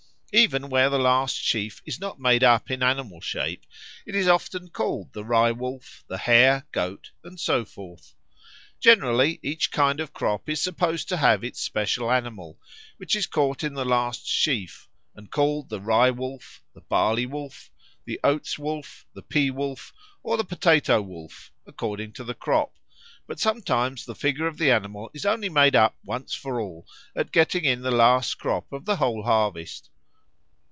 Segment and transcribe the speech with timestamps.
[0.33, 3.65] Even where the last sheaf is not made up in animal shape,
[4.05, 8.15] it is often called the Rye wolf, the Hare, Goat, and so forth.
[8.79, 12.57] Generally each kind of crop is supposed to have its special animal,
[12.95, 17.69] which is caught in the last sheaf, and called the Rye wolf, the Barley wolf,
[18.05, 19.91] the Oats wolf, the Pea wolf,
[20.23, 22.73] or the Potato wolf, according to the crop;
[23.27, 26.87] but sometimes the figure of the animal is only made up once for all
[27.17, 29.89] at getting in the last crop of the whole harvest.